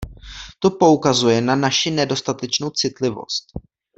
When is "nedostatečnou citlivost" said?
1.91-3.45